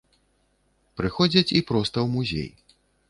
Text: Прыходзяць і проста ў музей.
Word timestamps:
Прыходзяць 1.01 1.55
і 1.59 1.61
проста 1.73 1.97
ў 2.05 2.07
музей. 2.15 2.49